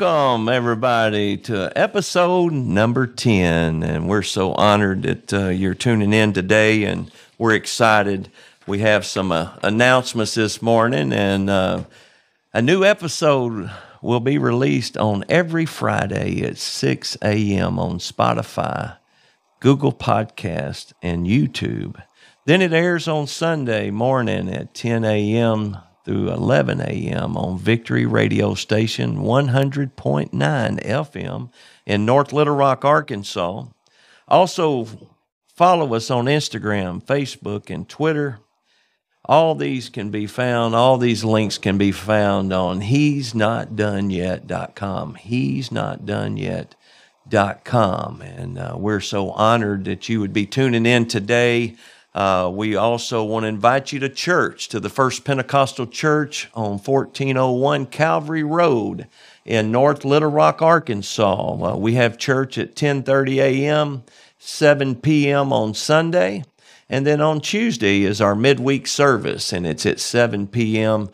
[0.00, 3.82] welcome everybody to episode number 10.
[3.82, 8.30] And we're so honored that uh, you're tuning in today and we're excited.
[8.64, 11.82] We have some uh, announcements this morning and uh,
[12.52, 17.80] a new episode will be released on every Friday at 6 a.m.
[17.80, 18.98] on Spotify,
[19.58, 22.00] Google Podcast, and YouTube.
[22.44, 25.78] Then it airs on Sunday morning at 10 a.m
[26.08, 27.36] through 11 a.m.
[27.36, 31.50] on Victory Radio Station 100.9 FM
[31.84, 33.66] in North Little Rock, Arkansas.
[34.26, 34.86] Also,
[35.54, 38.38] follow us on Instagram, Facebook, and Twitter.
[39.26, 44.08] All these can be found, all these links can be found on he's not done
[44.08, 45.16] yet.com.
[45.16, 48.22] He's not done yet.com.
[48.22, 51.76] And uh, we're so honored that you would be tuning in today.
[52.14, 56.78] Uh, we also want to invite you to church, to the First Pentecostal Church on
[56.78, 59.06] 1401 Calvary Road
[59.44, 61.72] in North Little Rock, Arkansas.
[61.72, 64.04] Uh, we have church at 10:30 a.m.,
[64.38, 65.52] 7 p.m.
[65.52, 66.44] on Sunday,
[66.88, 71.10] and then on Tuesday is our midweek service, and it's at 7 p.m.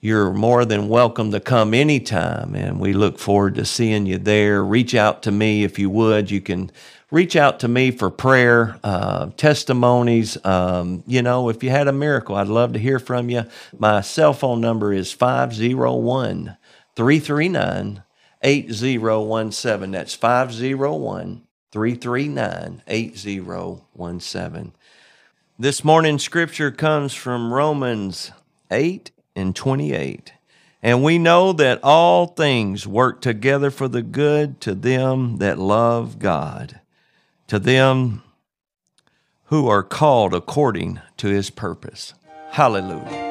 [0.00, 4.64] You're more than welcome to come anytime, and we look forward to seeing you there.
[4.64, 6.30] Reach out to me if you would.
[6.30, 6.70] You can
[7.10, 10.42] reach out to me for prayer, uh, testimonies.
[10.44, 13.44] Um, you know, if you had a miracle, I'd love to hear from you.
[13.78, 16.56] My cell phone number is 501
[16.96, 18.02] 339
[18.42, 19.90] 8017.
[19.90, 24.72] That's 501 339 8017.
[25.58, 28.32] This morning's scripture comes from Romans
[28.70, 30.32] 8 and 28.
[30.82, 36.18] And we know that all things work together for the good to them that love
[36.18, 36.80] God
[37.50, 38.22] to them
[39.46, 42.14] who are called according to his purpose.
[42.50, 43.29] Hallelujah.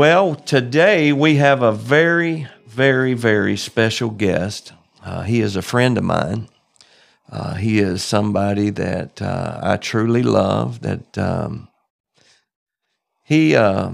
[0.00, 4.72] Well, today we have a very, very, very special guest.
[5.04, 6.48] Uh, he is a friend of mine.
[7.30, 10.80] Uh, he is somebody that uh, I truly love.
[10.80, 11.68] That um,
[13.24, 13.90] he uh,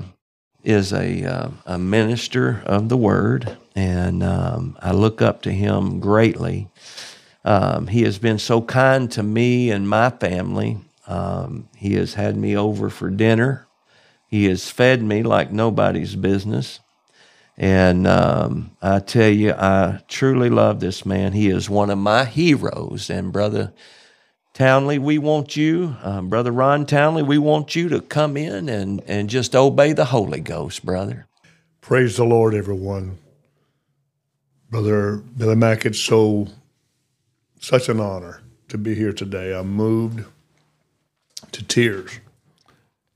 [0.63, 5.99] is a uh, a minister of the word, and um, I look up to him
[5.99, 6.69] greatly.
[7.45, 10.79] Um, he has been so kind to me and my family.
[11.09, 13.66] Um, he has had me over for dinner.
[14.37, 16.81] He has fed me like nobody's business.
[17.57, 21.33] And um, I tell you, I truly love this man.
[21.33, 23.09] He is one of my heroes.
[23.09, 23.73] And Brother
[24.53, 29.01] Townley, we want you, um, Brother Ron Townley, we want you to come in and,
[29.07, 31.27] and just obey the Holy Ghost, brother.
[31.81, 33.17] Praise the Lord, everyone.
[34.69, 36.49] Brother Billy Mack, it's so
[37.59, 39.55] such an honor to be here today.
[39.55, 40.27] I'm moved
[41.53, 42.21] to tears.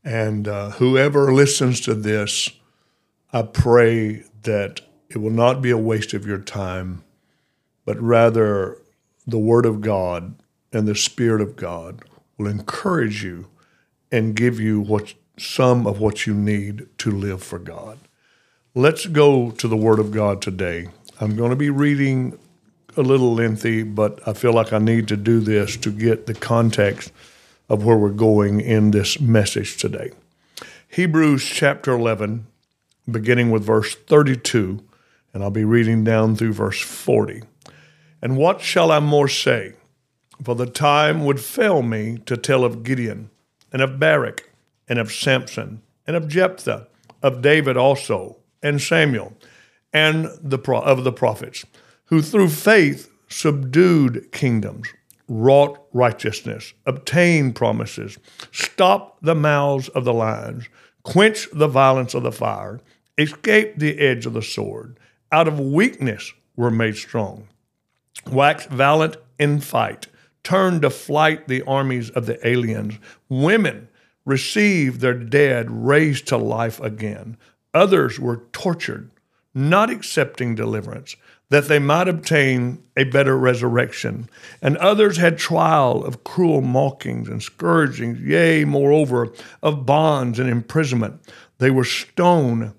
[0.04, 2.50] And uh, whoever listens to this,
[3.32, 7.04] I pray that it will not be a waste of your time,
[7.84, 8.78] but rather
[9.26, 10.34] the Word of God
[10.72, 12.02] and the Spirit of God
[12.38, 13.48] will encourage you
[14.10, 17.98] and give you what some of what you need to live for God.
[18.74, 20.88] Let's go to the Word of God today.
[21.20, 22.38] I'm going to be reading
[22.96, 26.34] a little lengthy, but I feel like I need to do this to get the
[26.34, 27.12] context
[27.70, 30.10] of where we're going in this message today.
[30.88, 32.46] Hebrews chapter 11,
[33.08, 34.82] beginning with verse 32,
[35.32, 37.44] and I'll be reading down through verse 40.
[38.20, 39.74] And what shall I more say?
[40.42, 43.30] For the time would fail me to tell of Gideon,
[43.72, 44.50] and of Barak,
[44.88, 46.88] and of Samson, and of Jephthah,
[47.22, 49.34] of David also, and Samuel,
[49.92, 51.64] and the pro- of the prophets,
[52.06, 54.88] who through faith subdued kingdoms,
[55.30, 58.18] wrought righteousness, obtained promises,
[58.50, 60.68] stopped the mouths of the lions,
[61.04, 62.80] quench the violence of the fire,
[63.16, 64.98] escaped the edge of the sword,
[65.30, 67.46] out of weakness were made strong,
[68.28, 70.08] waxed valiant in fight,
[70.42, 72.94] turned to flight the armies of the aliens.
[73.28, 73.88] Women
[74.24, 77.36] received their dead raised to life again.
[77.72, 79.12] Others were tortured,
[79.54, 81.14] not accepting deliverance,
[81.50, 84.28] that they might obtain a better resurrection.
[84.62, 89.32] And others had trial of cruel mockings and scourgings, yea, moreover,
[89.62, 91.20] of bonds and imprisonment.
[91.58, 92.72] They were stoned,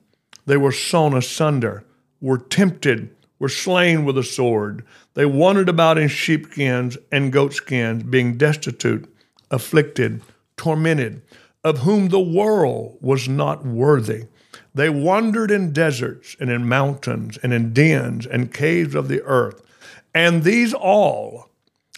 [0.46, 1.84] they were sawn asunder,
[2.20, 4.86] were tempted, were slain with a sword.
[5.14, 9.14] They wandered about in sheepskins and goatskins, being destitute,
[9.50, 10.22] afflicted,
[10.56, 11.22] tormented,
[11.64, 14.28] of whom the world was not worthy.
[14.74, 19.62] They wandered in deserts and in mountains and in dens and caves of the earth.
[20.14, 21.50] And these all,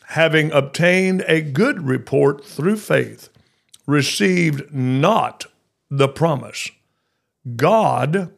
[0.08, 3.30] having obtained a good report through faith,
[3.86, 5.46] received not
[5.90, 6.72] the promise.
[7.56, 8.32] God,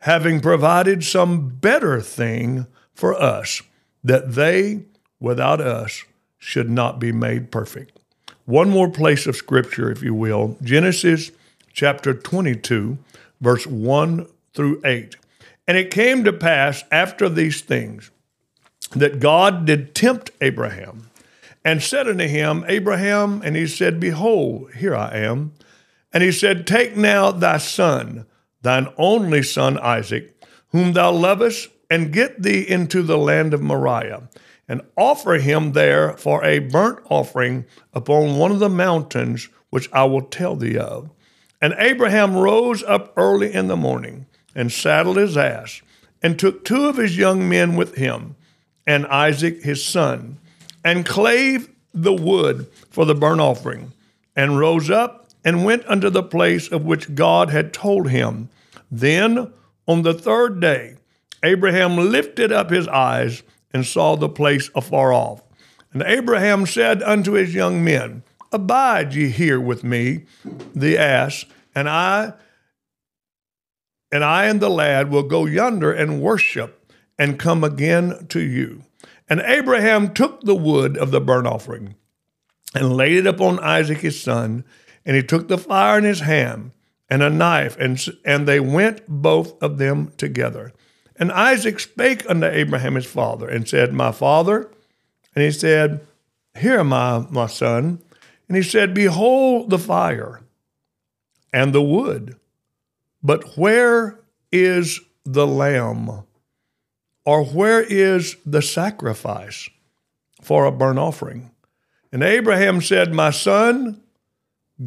[0.00, 3.62] having provided some better thing for us,
[4.02, 4.82] that they
[5.20, 6.04] without us
[6.38, 7.98] should not be made perfect.
[8.44, 11.32] One more place of scripture, if you will Genesis
[11.72, 12.96] chapter 22,
[13.40, 15.16] verse 1 through 8.
[15.68, 18.10] And it came to pass after these things
[18.92, 21.10] that God did tempt Abraham
[21.64, 25.52] and said unto him, Abraham, and he said, Behold, here I am.
[26.12, 28.26] And he said, Take now thy son,
[28.62, 34.28] thine only son Isaac, whom thou lovest, and get thee into the land of Moriah,
[34.68, 40.04] and offer him there for a burnt offering upon one of the mountains which I
[40.04, 41.10] will tell thee of.
[41.60, 45.82] And Abraham rose up early in the morning and saddled his ass,
[46.22, 48.36] and took two of his young men with him,
[48.86, 50.38] and Isaac his son,
[50.84, 53.92] and clave the wood for the burnt offering,
[54.34, 58.48] and rose up and went unto the place of which God had told him.
[58.90, 59.52] Then
[59.86, 60.96] on the third day,
[61.42, 63.42] Abraham lifted up his eyes
[63.72, 65.42] and saw the place afar off.
[65.92, 68.22] And Abraham said unto his young men,
[68.52, 70.24] Abide ye here with me,
[70.74, 71.44] the ass,
[71.74, 72.34] and I
[74.12, 78.84] and I and the lad will go yonder and worship and come again to you.
[79.28, 81.96] And Abraham took the wood of the burnt offering
[82.74, 84.64] and laid it upon Isaac his son,
[85.04, 86.72] and he took the fire in his hand
[87.08, 90.72] and a knife, and, and they went both of them together.
[91.16, 94.70] And Isaac spake unto Abraham his father, and said, My father?
[95.34, 96.06] And he said,
[96.58, 98.02] Here am I, my son.
[98.48, 100.40] And he said, Behold the fire
[101.52, 102.36] and the wood,
[103.22, 104.20] but where
[104.52, 106.24] is the lamb?
[107.24, 109.68] Or where is the sacrifice
[110.42, 111.50] for a burnt offering?
[112.12, 114.00] And Abraham said, My son,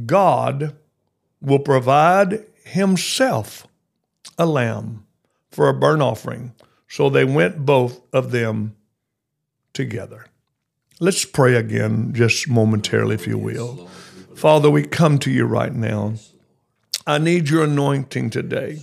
[0.06, 0.76] God
[1.42, 3.68] will provide himself
[4.38, 5.06] a lamb
[5.52, 6.54] for a burnt offering.
[6.88, 8.76] So they went both of them
[9.74, 10.29] together.
[11.02, 13.88] Let's pray again, just momentarily, if you will.
[14.36, 16.16] Father, we come to you right now.
[17.08, 18.82] I need your anointing today.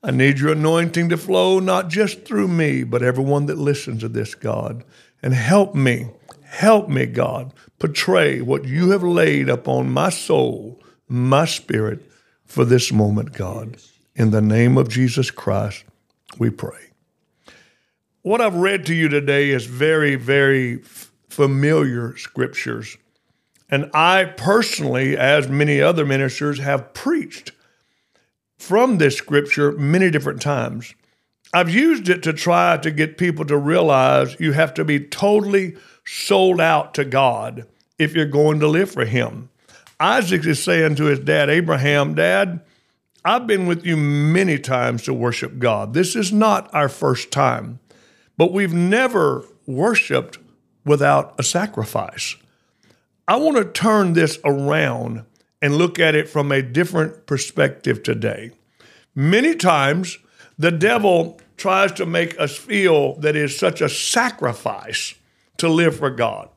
[0.00, 4.08] I need your anointing to flow not just through me, but everyone that listens to
[4.08, 4.84] this, God.
[5.20, 6.10] And help me,
[6.44, 12.08] help me, God, portray what you have laid upon my soul, my spirit
[12.46, 13.78] for this moment, God.
[14.14, 15.82] In the name of Jesus Christ,
[16.38, 16.92] we pray.
[18.22, 20.82] What I've read to you today is very, very
[21.28, 22.96] familiar scriptures.
[23.70, 27.52] And I personally, as many other ministers, have preached
[28.56, 30.94] from this scripture many different times.
[31.52, 35.76] I've used it to try to get people to realize you have to be totally
[36.04, 37.66] sold out to God
[37.98, 39.50] if you're going to live for Him.
[40.00, 42.60] Isaac is saying to his dad, Abraham, Dad,
[43.24, 45.92] I've been with you many times to worship God.
[45.92, 47.80] This is not our first time,
[48.36, 50.38] but we've never worshiped
[50.88, 52.36] without a sacrifice.
[53.28, 55.24] I want to turn this around
[55.60, 58.52] and look at it from a different perspective today.
[59.14, 60.18] Many times,
[60.58, 65.14] the devil tries to make us feel that it's such a sacrifice
[65.58, 66.48] to live for God.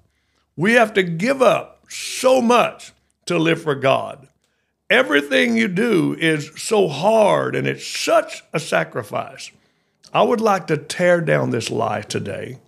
[0.55, 2.93] We have to give up so much
[3.25, 4.27] to live for God.
[4.89, 9.51] Everything you do is so hard and it's such a sacrifice.
[10.13, 12.59] I would like to tear down this lie today.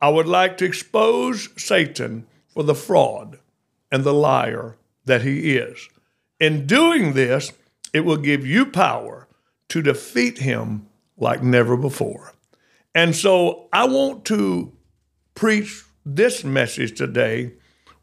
[0.00, 3.38] I would like to expose Satan for the fraud
[3.90, 5.88] and the liar that he is.
[6.38, 7.52] In doing this,
[7.92, 9.26] it will give you power
[9.68, 10.86] to defeat him
[11.16, 12.34] like never before.
[12.94, 14.72] And so I want to
[15.34, 17.52] preach this message today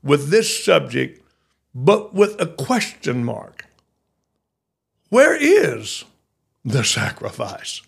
[0.04, 1.22] with this subject,
[1.74, 3.66] but with a question mark.
[5.10, 6.06] Where is
[6.66, 7.82] the sacrifice?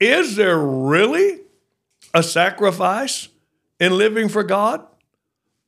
[0.00, 1.41] Is there really
[2.14, 3.28] a sacrifice
[3.80, 4.86] in living for God?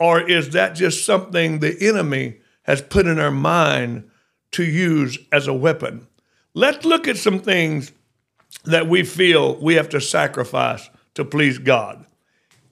[0.00, 4.10] Or is that just something the enemy has put in our mind
[4.52, 6.06] to use as a weapon?
[6.52, 7.92] Let's look at some things
[8.64, 12.06] that we feel we have to sacrifice to please God.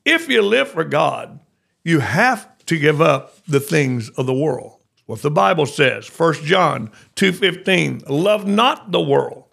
[0.05, 1.41] If you live for God,
[1.85, 4.79] you have to give up the things of the world.
[5.07, 9.45] What the Bible says, 1 John 2:15, love not the world,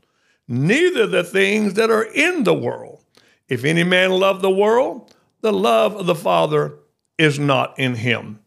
[0.48, 2.89] neither the things that are in the world.
[3.50, 6.78] If any man love the world, the love of the Father
[7.18, 8.40] is not in him.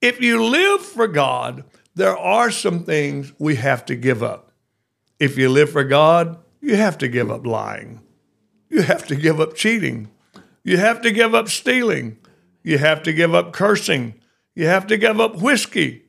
[0.00, 4.52] If you live for God, there are some things we have to give up.
[5.18, 8.00] If you live for God, you have to give up lying.
[8.68, 10.10] You have to give up cheating.
[10.64, 12.18] You have to give up stealing.
[12.62, 14.14] You have to give up cursing.
[14.54, 16.04] You have to give up whiskey,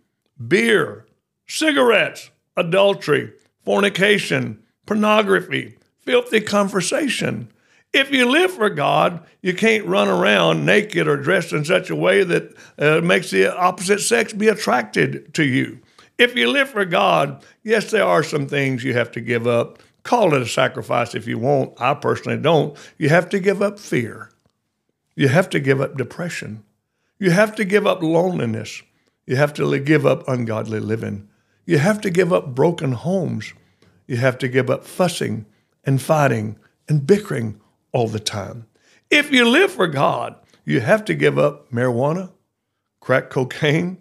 [0.48, 1.06] beer,
[1.48, 3.34] cigarettes, adultery,
[3.64, 7.52] fornication, pornography, filthy conversation.
[7.94, 11.96] If you live for God, you can't run around naked or dressed in such a
[11.96, 15.80] way that uh, makes the opposite sex be attracted to you.
[16.18, 19.80] If you live for God, yes, there are some things you have to give up.
[20.04, 21.80] Call it a sacrifice if you want.
[21.82, 22.78] I personally don't.
[22.98, 24.30] You have to give up fear.
[25.16, 26.64] You have to give up depression.
[27.20, 28.82] You have to give up loneliness.
[29.26, 31.28] You have to give up ungodly living.
[31.66, 33.54] You have to give up broken homes.
[34.08, 35.46] You have to give up fussing
[35.84, 37.60] and fighting and bickering
[37.92, 38.66] all the time.
[39.10, 40.36] If you live for God,
[40.66, 42.32] you have to give up marijuana,
[43.00, 43.98] crack cocaine,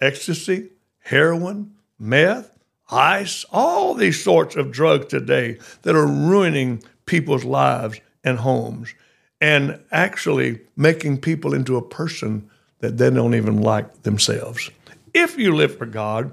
[0.00, 0.70] ecstasy,
[1.00, 2.56] heroin, meth,
[2.90, 8.94] ice, all these sorts of drugs today that are ruining people's lives and homes
[9.40, 14.70] and actually making people into a person that they don't even like themselves.
[15.12, 16.32] If you live for God,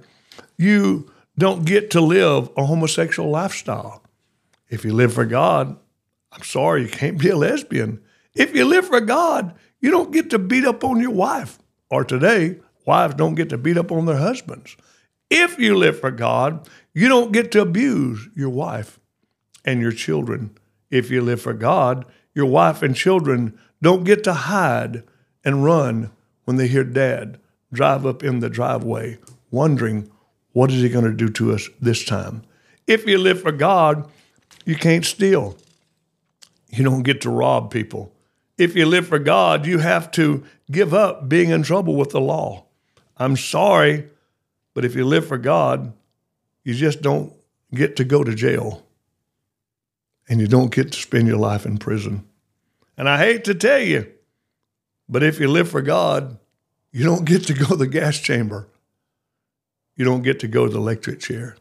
[0.57, 4.01] you don't get to live a homosexual lifestyle.
[4.69, 5.77] If you live for God,
[6.31, 8.01] I'm sorry, you can't be a lesbian.
[8.33, 11.59] If you live for God, you don't get to beat up on your wife.
[11.89, 14.77] Or today, wives don't get to beat up on their husbands.
[15.29, 18.99] If you live for God, you don't get to abuse your wife
[19.65, 20.57] and your children.
[20.89, 25.03] If you live for God, your wife and children don't get to hide
[25.43, 26.11] and run
[26.45, 27.39] when they hear dad
[27.73, 29.17] drive up in the driveway,
[29.49, 30.09] wondering,
[30.53, 32.43] what is he going to do to us this time?
[32.87, 34.09] If you live for God,
[34.65, 35.57] you can't steal.
[36.71, 38.13] You don't get to rob people.
[38.57, 42.21] If you live for God, you have to give up being in trouble with the
[42.21, 42.65] law.
[43.17, 44.07] I'm sorry,
[44.73, 45.93] but if you live for God,
[46.63, 47.33] you just don't
[47.73, 48.85] get to go to jail
[50.29, 52.25] and you don't get to spend your life in prison.
[52.97, 54.09] And I hate to tell you,
[55.09, 56.37] but if you live for God,
[56.91, 58.67] you don't get to go to the gas chamber.
[59.95, 61.57] You don't get to go to the electric chair.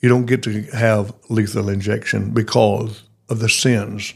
[0.00, 4.14] You don't get to have lethal injection because of the sins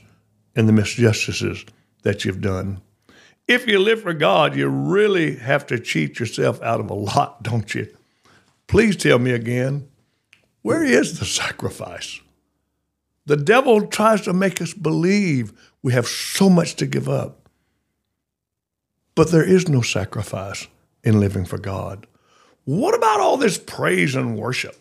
[0.55, 1.69] and the misjustices
[2.03, 2.81] that you've done.
[3.49, 7.43] If you live for God, you really have to cheat yourself out of a lot,
[7.43, 7.89] don't you?
[8.69, 9.89] Please tell me again,
[10.63, 12.21] where is the sacrifice?
[13.25, 15.53] The devil tries to make us believe
[15.83, 17.49] we have so much to give up.
[19.15, 20.69] But there is no sacrifice
[21.03, 22.07] in living for God.
[22.65, 24.77] What about all this praise and worship?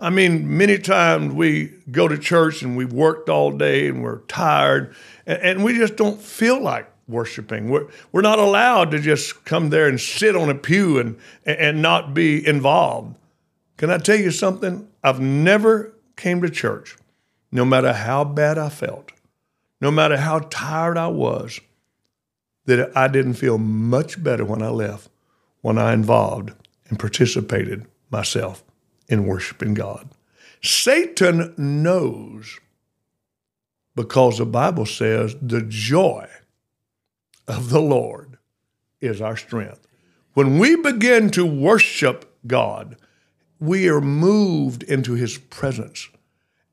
[0.00, 4.20] I mean, many times we go to church and we've worked all day and we're
[4.20, 4.94] tired
[5.26, 7.68] and, and we just don't feel like worshiping.
[7.68, 11.82] We're, we're not allowed to just come there and sit on a pew and, and
[11.82, 13.16] not be involved.
[13.76, 14.88] Can I tell you something?
[15.02, 16.96] I've never came to church,
[17.50, 19.10] no matter how bad I felt,
[19.80, 21.60] no matter how tired I was,
[22.66, 25.08] that I didn't feel much better when I left,
[25.60, 26.52] when I involved
[26.88, 28.62] and participated myself
[29.08, 30.10] in worshiping God.
[30.62, 32.58] Satan knows
[33.94, 36.28] because the Bible says the joy
[37.46, 38.38] of the Lord
[39.00, 39.86] is our strength.
[40.34, 42.96] When we begin to worship God,
[43.58, 46.08] we are moved into his presence.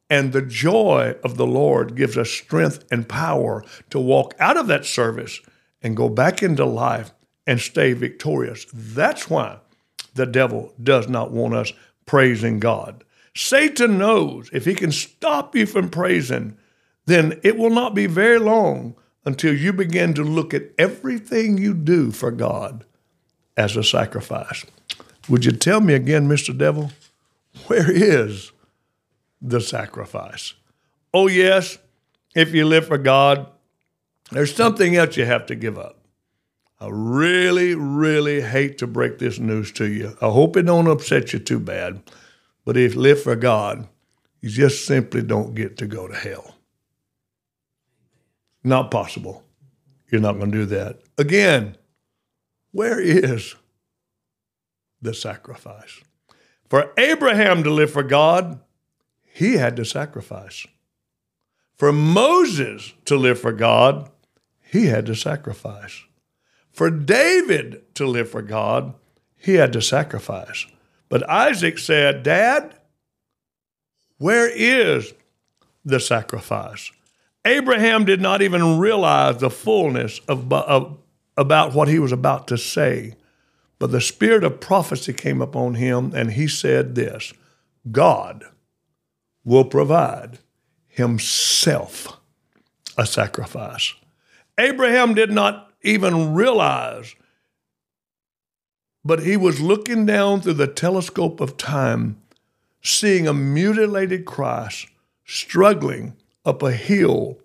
[0.09, 4.67] And the joy of the Lord gives us strength and power to walk out of
[4.67, 5.41] that service
[5.81, 7.11] and go back into life
[7.47, 8.65] and stay victorious.
[8.71, 9.57] That's why
[10.13, 11.73] the devil does not want us
[12.05, 13.03] praising God.
[13.35, 16.57] Satan knows if he can stop you from praising,
[17.05, 18.95] then it will not be very long
[19.25, 22.85] until you begin to look at everything you do for God
[23.57, 24.65] as a sacrifice.
[25.27, 26.55] Would you tell me again, Mr.
[26.55, 26.91] Devil,
[27.67, 28.51] where is
[29.41, 30.53] the sacrifice?
[31.13, 31.77] Oh, yes,
[32.35, 33.47] if you live for God,
[34.31, 36.04] there's something else you have to give up.
[36.79, 40.17] I really, really hate to break this news to you.
[40.21, 42.03] I hope it don't upset you too bad.
[42.65, 43.87] But if live for God,
[44.41, 46.55] you just simply don't get to go to hell.
[48.63, 49.43] Not possible.
[50.11, 50.99] You're not going to do that.
[51.17, 51.77] Again,
[52.71, 53.55] where is
[55.01, 56.01] the sacrifice?
[56.69, 58.59] For Abraham to live for God,
[59.23, 60.65] he had to sacrifice.
[61.75, 64.09] For Moses to live for God,
[64.61, 66.04] he had to sacrifice.
[66.75, 68.93] For David to live for God,
[69.37, 70.65] he had to sacrifice.
[71.07, 72.75] But Isaac said, Dad,
[74.17, 75.13] where is
[75.85, 76.91] the sacrifice?
[77.45, 80.97] Abraham did not even realize the fullness of, of,
[81.37, 83.15] about what he was about to say.
[83.79, 87.31] But the spirit of prophecy came upon him, and he said this
[87.89, 88.43] God
[89.45, 90.39] will provide
[90.89, 92.19] himself
[92.97, 93.93] a sacrifice.
[94.57, 97.15] Abraham did not even realize,
[99.03, 102.21] but he was looking down through the telescope of time,
[102.81, 104.87] seeing a mutilated Christ
[105.25, 107.39] struggling up a hill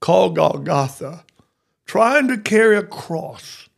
[0.00, 1.24] called Golgotha,
[1.86, 3.68] trying to carry a cross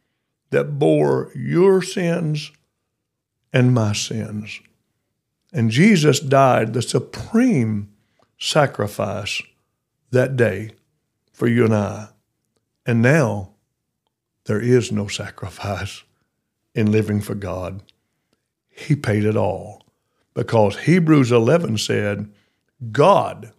[0.50, 2.52] that bore your sins
[3.52, 4.60] and my sins.
[5.52, 7.90] And Jesus died the supreme
[8.38, 9.42] sacrifice
[10.10, 10.70] that day
[11.32, 12.08] for you and I.
[12.86, 13.50] And now
[14.44, 16.04] there is no sacrifice
[16.74, 17.82] in living for God.
[18.68, 19.82] He paid it all
[20.34, 22.30] because Hebrews 11 said,
[22.92, 23.52] God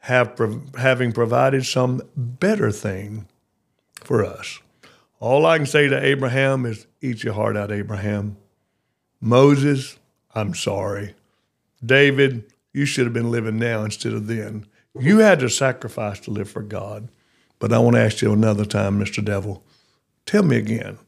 [0.00, 0.38] have,
[0.76, 3.28] having provided some better thing
[3.94, 4.58] for us.
[5.20, 8.36] All I can say to Abraham is, eat your heart out, Abraham.
[9.20, 9.98] Moses,
[10.34, 11.14] I'm sorry.
[11.84, 14.66] David, you should have been living now instead of then.
[14.98, 17.08] You had to sacrifice to live for God.
[17.62, 19.24] But I want to ask you another time, Mr.
[19.24, 19.62] Devil,
[20.26, 20.98] tell me again,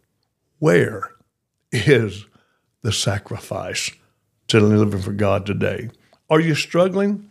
[0.61, 1.11] where
[1.73, 2.27] is
[2.83, 3.91] the sacrifice
[4.47, 5.91] to living for God today?
[6.31, 7.29] Are you struggling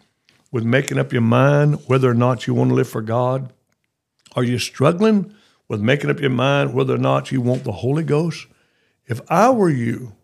[0.52, 3.54] with making up your mind whether or not you want to live for God?
[4.36, 5.34] Are you struggling
[5.70, 8.48] with making up your mind whether or not you want the Holy Ghost?
[9.08, 10.18] If I were you,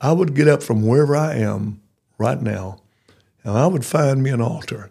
[0.00, 1.82] I would get up from wherever I am
[2.16, 2.80] right now
[3.44, 4.88] and I would find me an altar.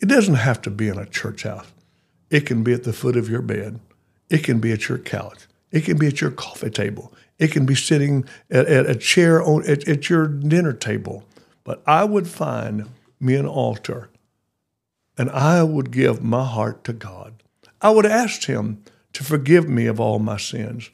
[0.00, 1.64] It doesn't have to be in a church house.
[2.30, 3.80] It can be at the foot of your bed.
[4.30, 5.46] It can be at your couch.
[5.70, 7.12] It can be at your coffee table.
[7.38, 11.24] It can be sitting at, at a chair on, at, at your dinner table.
[11.64, 12.88] But I would find
[13.20, 14.10] me an altar
[15.16, 17.42] and I would give my heart to God.
[17.82, 20.90] I would ask Him to forgive me of all my sins.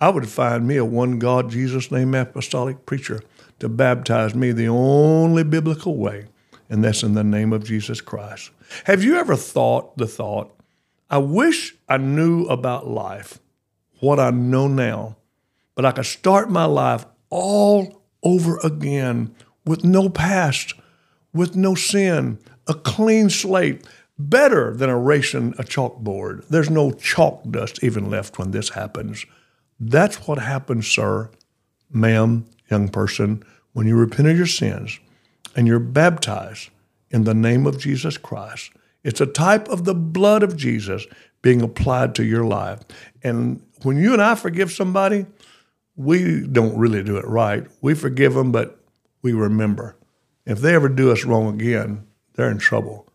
[0.00, 3.20] I would find me a one God, Jesus name apostolic preacher
[3.60, 6.26] to baptize me the only biblical way,
[6.68, 8.50] and that's in the name of Jesus Christ.
[8.84, 10.54] Have you ever thought the thought,
[11.10, 13.38] I wish I knew about life
[14.00, 15.16] what I know now,
[15.74, 19.34] but I could start my life all over again
[19.64, 20.74] with no past,
[21.32, 23.86] with no sin, a clean slate,
[24.18, 26.46] better than erasing a chalkboard.
[26.48, 29.24] There's no chalk dust even left when this happens.
[29.80, 31.30] That's what happens, sir,
[31.90, 34.98] ma'am, young person, when you repent of your sins
[35.56, 36.70] and you're baptized
[37.10, 38.72] in the name of Jesus Christ.
[39.04, 41.06] It's a type of the blood of Jesus
[41.42, 42.80] being applied to your life.
[43.22, 45.26] And when you and I forgive somebody,
[45.96, 47.66] we don't really do it right.
[47.80, 48.80] We forgive them, but
[49.22, 49.96] we remember.
[50.46, 53.06] If they ever do us wrong again, they're in trouble.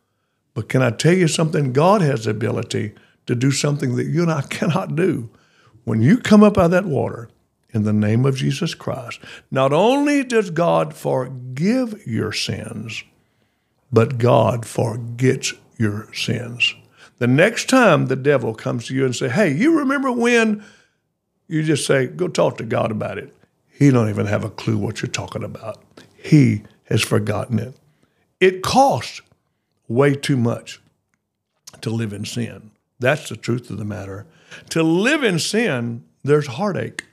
[0.53, 1.73] But can I tell you something?
[1.73, 2.93] God has the ability
[3.25, 5.29] to do something that you and I cannot do.
[5.83, 7.29] When you come up out of that water
[7.73, 9.19] in the name of Jesus Christ,
[9.49, 13.03] not only does God forgive your sins,
[13.91, 16.75] but God forgets your sins.
[17.19, 20.63] The next time the devil comes to you and say, "Hey, you remember when?"
[21.47, 23.35] You just say, "Go talk to God about it."
[23.69, 25.83] He don't even have a clue what you're talking about.
[26.15, 27.75] He has forgotten it.
[28.39, 29.21] It costs
[29.87, 30.81] way too much
[31.81, 32.71] to live in sin.
[32.99, 34.25] That's the truth of the matter.
[34.69, 37.05] To live in sin, there's heartache,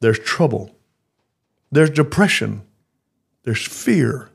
[0.00, 0.74] there's trouble,
[1.70, 2.62] there's depression,
[3.44, 4.30] there's fear,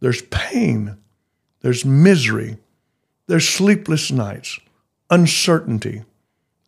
[0.00, 0.96] there's pain,
[1.64, 2.58] there's misery,
[3.26, 4.60] there's sleepless nights,
[5.08, 6.04] uncertainty,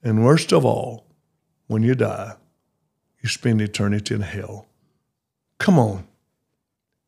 [0.03, 1.05] and worst of all,
[1.67, 2.35] when you die,
[3.23, 4.65] you spend eternity in hell.
[5.59, 6.07] Come on.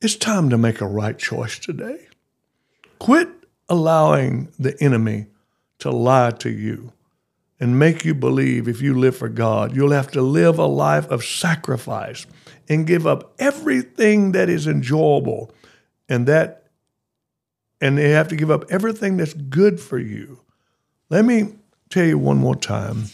[0.02, 2.08] It's time to make a right choice today.
[2.98, 3.30] Quit
[3.70, 5.28] allowing the enemy
[5.78, 6.92] to lie to you
[7.58, 11.06] and make you believe if you live for God, you'll have to live a life
[11.08, 12.26] of sacrifice
[12.68, 15.50] and give up everything that is enjoyable
[16.06, 16.57] and that
[17.80, 20.40] and they have to give up everything that's good for you.
[21.10, 21.54] Let me
[21.90, 23.04] tell you one more time.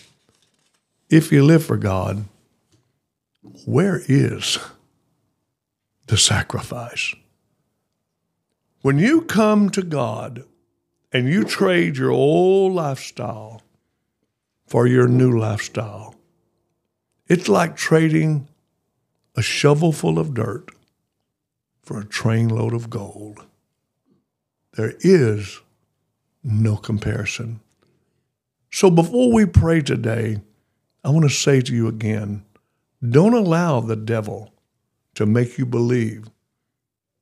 [1.11, 2.25] If you live for God,
[3.67, 4.59] where is
[6.07, 7.15] the sacrifice?
[8.83, 10.45] When you come to God
[11.13, 13.63] and you trade your old lifestyle
[14.67, 16.15] for your new lifestyle,
[17.29, 18.49] it's like trading
[19.37, 20.69] a shovel full of dirt
[21.83, 23.45] for a trainload of gold.
[24.77, 25.61] There is
[26.43, 27.61] no comparison.
[28.71, 30.41] So before we pray today,
[31.05, 32.45] I want to say to you again
[33.09, 34.53] don't allow the devil
[35.15, 36.31] to make you believe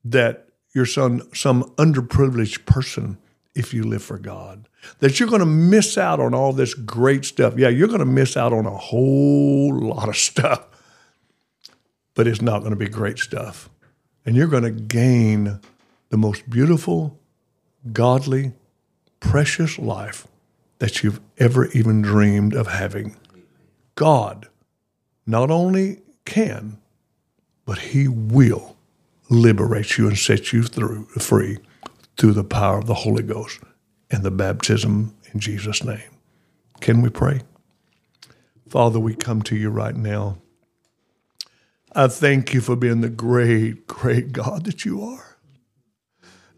[0.05, 3.19] that you're some, some underprivileged person
[3.55, 4.69] if you live for God.
[5.01, 7.55] That you're going to miss out on all this great stuff.
[7.57, 10.67] Yeah, you're going to miss out on a whole lot of stuff,
[12.15, 13.69] but it's not going to be great stuff.
[14.25, 15.61] And you're going to gain
[16.11, 17.19] the most beautiful,
[17.93, 18.53] godly,
[19.21, 20.27] precious life
[20.79, 23.17] that you've ever even dreamed of having.
[23.95, 24.49] God
[25.27, 26.79] not only can,
[27.65, 28.77] but He will
[29.29, 31.59] liberate you and set you through free
[32.17, 33.61] through the power of the Holy Ghost
[34.11, 36.11] and the baptism in Jesus' name.
[36.81, 37.41] Can we pray?
[38.69, 40.39] Father, we come to you right now.
[41.95, 45.32] I thank you for being the great, great God that you are.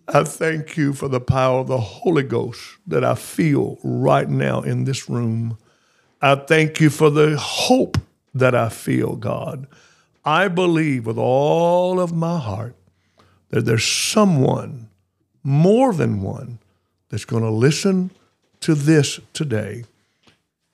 [0.07, 4.61] I thank you for the power of the Holy Ghost that I feel right now
[4.61, 5.57] in this room.
[6.21, 7.97] I thank you for the hope
[8.35, 9.67] that I feel, God.
[10.25, 12.75] I believe with all of my heart
[13.49, 14.89] that there's someone,
[15.43, 16.59] more than one,
[17.09, 18.11] that's going to listen
[18.61, 19.85] to this today.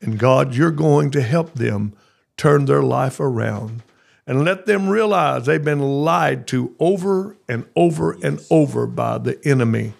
[0.01, 1.93] And God, you're going to help them
[2.37, 3.83] turn their life around
[4.27, 9.41] and let them realize they've been lied to over and over and over by the
[9.47, 9.95] enemy,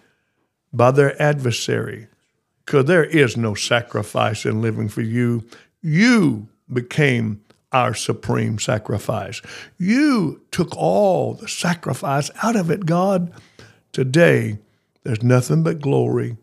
[0.73, 2.07] by their adversary.
[2.65, 5.45] Because there is no sacrifice in living for you.
[5.83, 7.43] You became
[7.73, 9.43] our supreme sacrifice.
[9.79, 13.33] You took all the sacrifice out of it, God.
[13.93, 14.59] Today,
[15.03, 16.37] there's nothing but glory,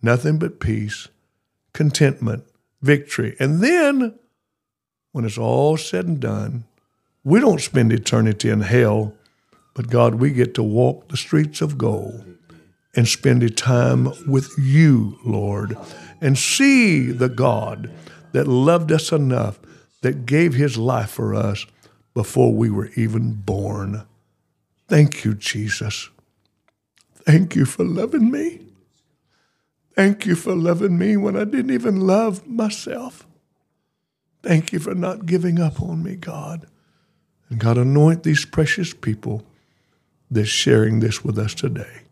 [0.00, 1.08] nothing but peace,
[1.72, 2.44] contentment,
[2.80, 3.36] victory.
[3.38, 4.18] And then,
[5.12, 6.64] when it's all said and done,
[7.24, 9.14] we don't spend eternity in hell,
[9.74, 12.24] but God, we get to walk the streets of gold
[12.94, 15.76] and spend time with you, Lord,
[16.20, 17.90] and see the God
[18.32, 19.58] that loved us enough
[20.02, 21.64] that gave his life for us
[22.12, 24.04] before we were even born.
[24.88, 26.10] Thank you, Jesus.
[27.14, 28.60] Thank you for loving me.
[29.94, 33.26] Thank you for loving me when I didn't even love myself.
[34.42, 36.66] Thank you for not giving up on me, God.
[37.52, 39.44] And God, anoint these precious people
[40.30, 42.02] that's sharing this with us today.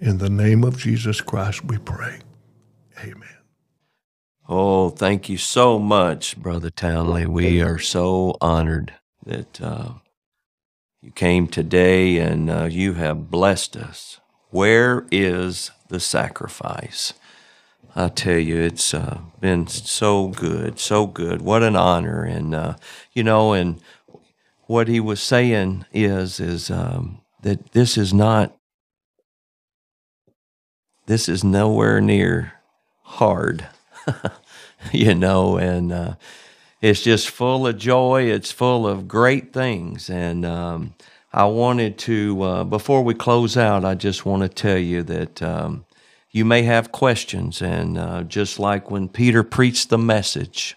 [0.00, 2.20] In the name of Jesus Christ, we pray.
[3.00, 3.38] Amen.
[4.48, 7.26] Oh, thank you so much, Brother Townley.
[7.26, 8.94] We are so honored
[9.26, 9.94] that uh,
[11.02, 14.20] You came today and uh, you have blessed us.
[14.50, 17.14] Where is the sacrifice?
[17.96, 21.42] I tell you, it's uh, been so good, so good.
[21.42, 22.74] What an honor, and uh,
[23.12, 23.80] you know, and
[24.68, 28.54] what he was saying is, is um, that this is not,
[31.06, 32.52] this is nowhere near
[33.00, 33.66] hard,
[34.92, 36.14] you know, and uh,
[36.82, 38.24] it's just full of joy.
[38.24, 40.94] It's full of great things, and um,
[41.32, 45.42] I wanted to, uh, before we close out, I just want to tell you that.
[45.42, 45.86] Um,
[46.30, 50.76] you may have questions, and uh, just like when Peter preached the message,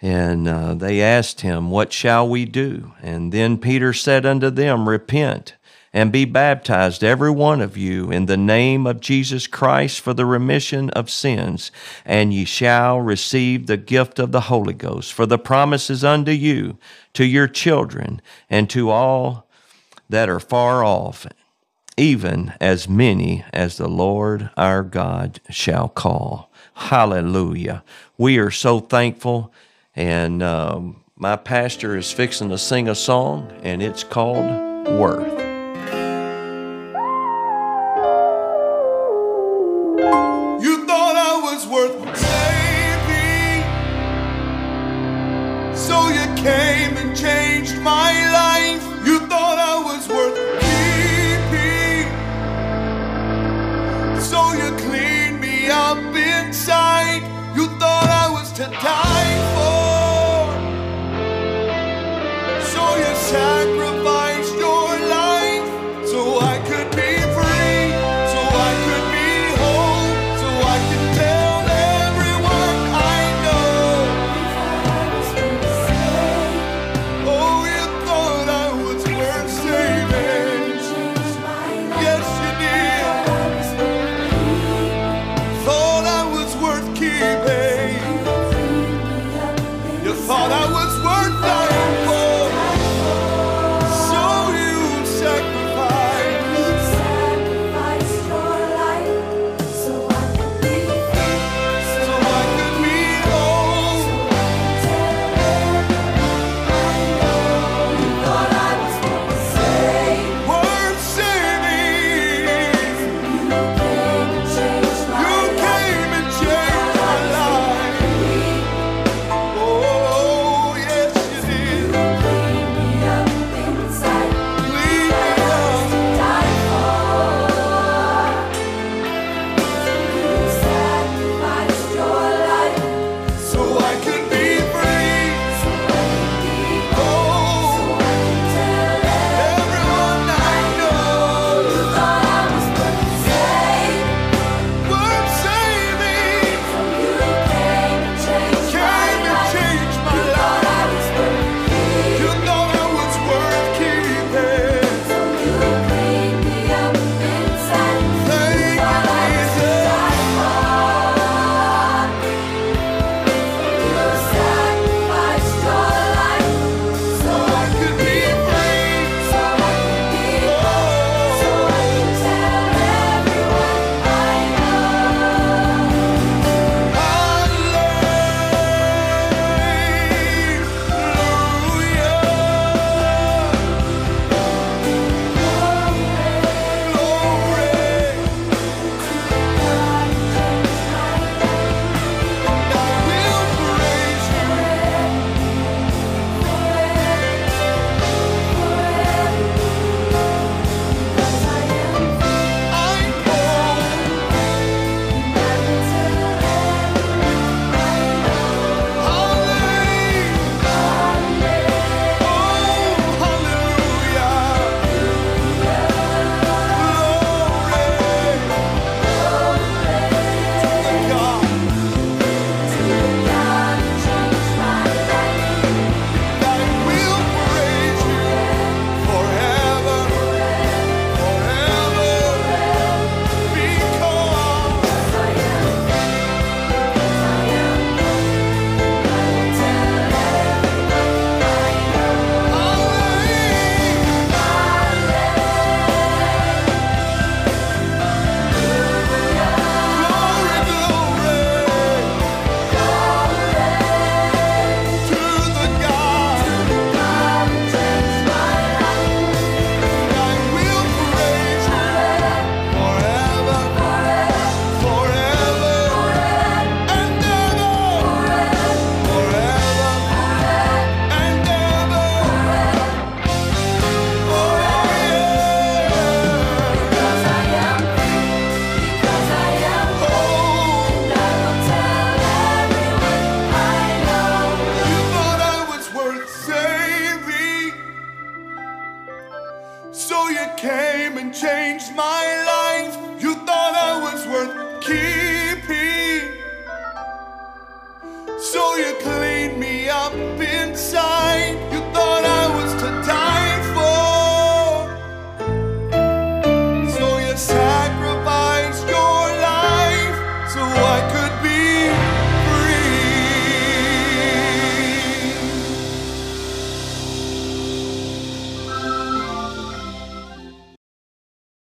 [0.00, 2.92] and uh, they asked him, What shall we do?
[3.02, 5.54] And then Peter said unto them, Repent
[5.92, 10.26] and be baptized, every one of you, in the name of Jesus Christ for the
[10.26, 11.72] remission of sins,
[12.04, 15.12] and ye shall receive the gift of the Holy Ghost.
[15.12, 16.78] For the promise is unto you,
[17.14, 18.20] to your children,
[18.50, 19.48] and to all
[20.10, 21.26] that are far off
[21.98, 26.50] even as many as the Lord our God shall call.
[26.74, 27.82] Hallelujah.
[28.16, 29.52] We are so thankful.
[29.98, 34.46] And um, my pastor is fixing to sing a song, and it's called
[34.86, 35.47] Worth.